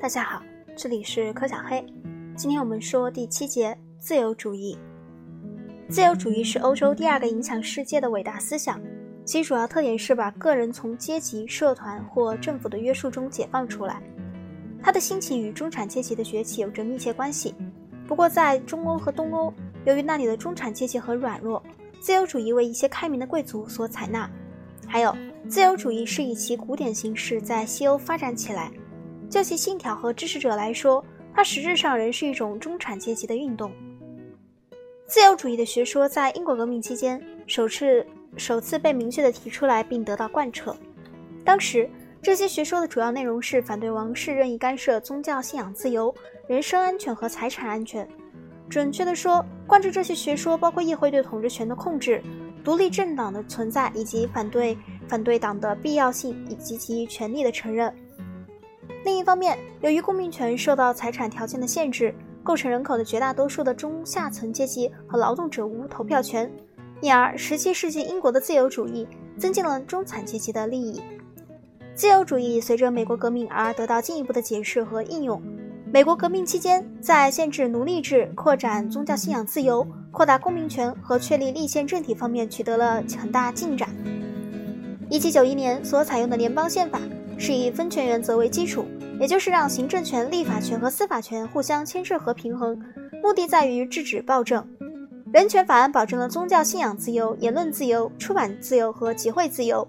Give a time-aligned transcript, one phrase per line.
[0.00, 0.40] 大家好，
[0.76, 1.84] 这里是柯小黑。
[2.36, 4.78] 今天我们说第七节自由主义。
[5.88, 8.80] 自由主义是欧洲第二个影响世界的伟大思想，
[9.24, 14.00] 其主要特点是把个人从阶级、社团或政府的约束中解放出来。
[14.80, 17.52] 它的兴起与中产阶级的崛起有着密切关系。
[18.06, 19.52] 不过，在中欧和东欧，
[19.84, 21.60] 由于那里的中产阶级很软弱，
[22.00, 24.30] 自由主义为一些开明的贵族所采纳。
[24.86, 25.12] 还有，
[25.48, 28.70] 自由主义是以其古典形式在西欧发展起来。
[29.30, 33.70] 就其信条和支持者来说，它实质上仍是一种中产阶级的运动。
[35.06, 38.06] 自由主义的学说在英国革命期间首次
[38.36, 40.76] 首次被明确地提出来并得到贯彻。
[41.44, 41.88] 当时，
[42.20, 46.14] 这些学说的主要内容是反对王室任意干涉宗教信仰自由、
[46.46, 48.06] 人身安全和财产安全。
[48.68, 52.22] 准确的说，贯彻这些学说包括议会对统治权的控制、
[52.62, 54.76] 独立政党的存在以及反对
[55.06, 57.94] 反对党的必要性以及其权利的承认。
[59.08, 62.14] 另一方面，由于公民权受到财产条件的限制。
[62.42, 66.50] 构成人口的绝大多数的中下层阶级和劳动者无投票权，
[67.00, 69.06] 因而17世纪英国的自由主义
[69.38, 71.00] 增进了中产阶级的利益。
[71.94, 75.42] 自由主义随着美国革命而得到进一步的解释和应用。
[75.90, 83.88] 美国革命期间，在限制奴隶制、扩展宗教信仰自由、扩大公民权和确立立宪政体方面取得了很大进展。
[85.10, 87.00] 1791年所采用的联邦宪法
[87.38, 88.86] 是以分权原则为基础。
[89.20, 92.80] 也就是让行政权、立法权和司法权互相牵制和平衡，
[93.22, 94.66] 目的在于制止暴政。
[95.32, 99.86] 人权法案保证了宗教信仰自由、言论自由、出版自由和集会自由。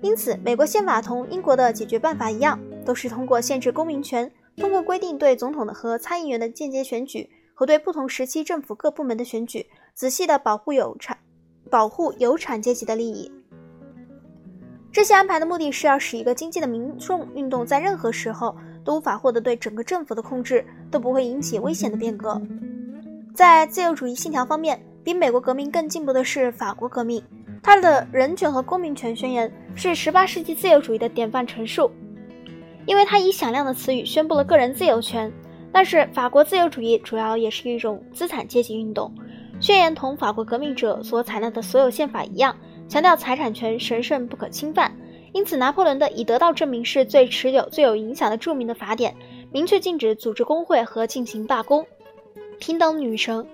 [0.00, 11.16] 因此，美国宪法同英国的解决办法一样，都是通过限制公民权，通过规定对总统的和参议员的间接选举和对不同时期政府各部门的选举，仔细地保护有产、
[11.70, 13.30] 保护有产阶级的利益。
[14.92, 18.54] 这些安排的目的是要使一个经济的民众运动在任何时候
[18.84, 22.40] 都无法获得对整个政府的控制，都不会引起危险的变革。
[23.34, 27.22] 在自由主义信条方面，比美国革命更进步的是法国革命。
[27.62, 31.90] 它的人权和公民权宣言是18世纪自由主义的典范陈述，
[32.84, 35.32] 因为它以响亮的词语宣布了个人自由权。
[35.72, 39.10] 但是，法国自由主义主要也是一种资产阶级运动。
[39.58, 42.54] 宣言同法国革命者所采纳的所有宪法一样。
[42.88, 44.94] 强调财产权神圣不可侵犯，
[45.32, 49.14] 因此拿破仑的已得到证明是最持久、最有影响的著名的法典，
[49.50, 51.86] 明确禁止组织工会和进行罢工。
[52.58, 53.46] 平等女神，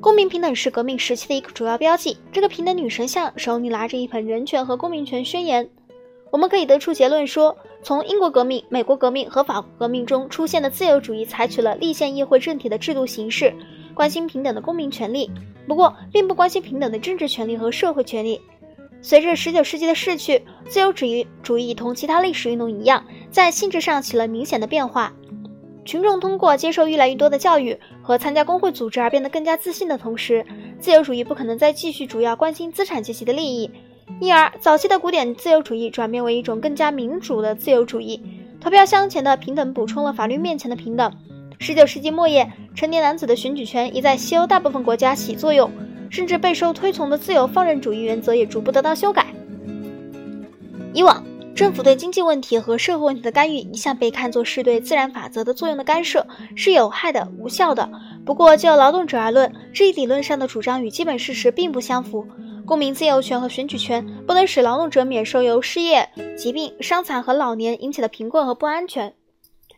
[0.00, 2.16] 公民平等是革命时期的一个主要标记。
[2.30, 5.68] 这个平等女神像手里拿着一本人权和公民权宣言。
[6.34, 13.54] 我们可以得出结论说，从英国革命、美国革命和法国革命中出现的自由主义，采取了立宪议会政体的制度形式，
[13.94, 15.30] 关心平等的公民权利。
[15.68, 18.40] 不过，并不关心平等的政治权利和社会权利。
[19.00, 25.12] 随着十九世纪的逝去，自由主义主义同其他历史运动一样，在性质上起了明显的变化。
[25.84, 30.44] 群众通过接受越来越多的教育和参加工会组织而变得更加自信的同时，
[30.80, 33.70] 自由主义不可能再继续主要关心资产阶级的利益，
[34.20, 38.20] 因而早期的古典自由主义转变为一种更加民主的自由主义。
[38.60, 41.12] 投票箱前的平等补充了法律面前的平等。
[41.58, 45.70] 十九世纪末叶，成年男子的选举权已在西欧大部分国家起作用，
[46.10, 49.26] 甚至备受推崇的自由放任主义原则也逐步得到修改。
[50.92, 51.22] 以往，
[51.54, 57.90] 政府对经济问题和社会问题的干预一向被看作是对自然法则的作用的干涉，是有害的、无效的。
[58.24, 62.26] 不过，就劳动者而论，这一理论上的主张与基本事实并不相符。
[62.66, 69.14] 公民自由权和选举权不能使劳动者免受由失业、疾病、伤残和老年引起的贫困和不安全。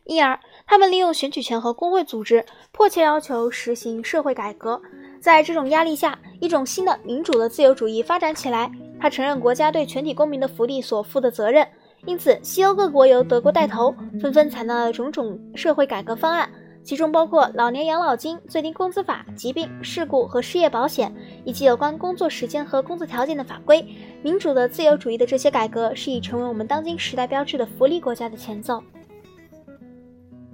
[0.05, 4.81] 因而，他们利用选举权和工会组织，迫切要求实行社会改革。
[5.21, 8.71] 在这种压力下，一种新的民主的自由主义发展起来。
[9.01, 11.67] 他承认国家对全体公民的福利所负的责任。
[12.05, 16.49] 因此，西欧各国由德国带头，纷纷采纳了种种社会改革方案，
[16.87, 21.13] 其中包括老年养老金、最低工资法、疾病、事故和失业保险，
[21.45, 23.85] 以及有关工作时间和工作条件的法规。
[24.23, 28.81] 民主的自由主义的这些改革，是已成为我们当今时代标志的福利国家的前奏。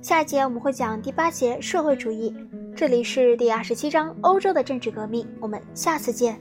[0.00, 2.34] 下一节我们会讲第八节社会主义，
[2.75, 6.40] 这里是第二十七章欧洲的政治革命，我们下次见。